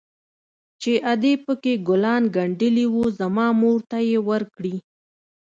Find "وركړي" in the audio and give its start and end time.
4.27-4.75